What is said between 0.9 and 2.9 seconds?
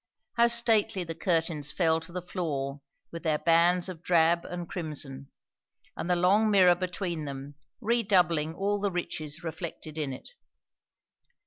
the curtains fell to the floor